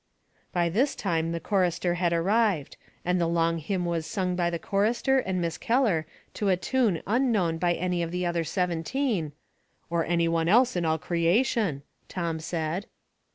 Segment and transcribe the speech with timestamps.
[0.51, 4.57] By this time the chorister had arrived, and the long hymn was sung by the
[4.57, 9.31] chorister and Miss Keller to a tune unknown by any of the other seventeen,"
[9.91, 12.87] or anybody else in all creation," Tom said.